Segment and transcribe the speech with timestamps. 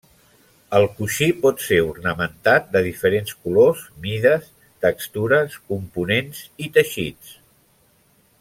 [0.77, 4.49] El coixí pot ser ornamentat, de diferents colors, mides,
[4.87, 7.37] textures, components i teixits.